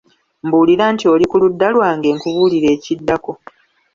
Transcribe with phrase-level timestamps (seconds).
[0.45, 3.31] Mbuulira nti oli ku ludda lwange nkubuulire ekiddako.